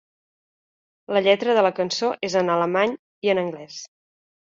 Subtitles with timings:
[1.15, 2.95] La lletra de la cançó és en alemany
[3.29, 3.77] i en anglès.